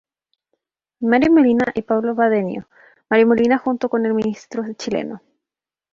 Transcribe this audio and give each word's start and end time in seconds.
Mario 1.01 1.31
Molina 1.31 1.63
y 1.75 1.83
Pablo 1.83 2.15
Badenio.Mario 2.15 3.27
Molina 3.27 3.59
junto 3.59 3.87
con 3.87 4.03
el 4.07 4.15
ministro 4.15 4.63
chileno. 4.73 5.21